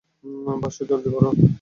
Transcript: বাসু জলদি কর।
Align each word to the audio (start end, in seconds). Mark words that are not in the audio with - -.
বাসু 0.61 0.81
জলদি 0.89 1.09
কর। 1.13 1.23